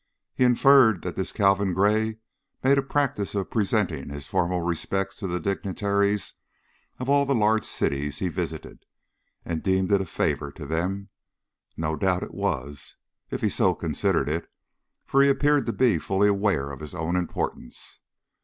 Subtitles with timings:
[0.33, 2.17] He inferred that this Calvin Gray
[2.63, 6.33] made a practice of presenting his formal respects to the dignitaries
[6.97, 8.87] of all the large cities he visited
[9.45, 11.09] and deemed it a favor to them.
[11.77, 12.95] No doubt it was,
[13.29, 14.49] if he so considered it,
[15.05, 17.99] for he appeared to be fully aware of his own importance.